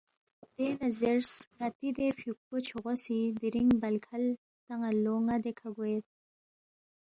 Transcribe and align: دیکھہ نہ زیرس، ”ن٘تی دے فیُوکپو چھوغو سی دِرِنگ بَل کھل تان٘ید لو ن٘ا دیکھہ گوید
دیکھہ 0.55 0.75
نہ 0.79 0.87
زیرس، 0.99 1.31
”ن٘تی 1.55 1.89
دے 1.97 2.07
فیُوکپو 2.17 2.55
چھوغو 2.65 2.93
سی 3.03 3.17
دِرِنگ 3.39 3.71
بَل 3.81 3.95
کھل 4.05 4.23
تان٘ید 4.65 4.95
لو 5.03 5.13
ن٘ا 5.25 5.35
دیکھہ 5.45 5.69
گوید 5.75 6.05